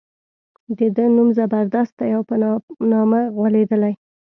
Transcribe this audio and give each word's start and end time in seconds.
د 0.77 0.79
ده 0.95 1.05
نوم 1.15 1.29
زبردست 1.37 1.93
دی 1.99 2.09
او 2.17 2.21
په 2.29 2.35
نامه 2.91 3.21
غولېدلی. 3.37 3.93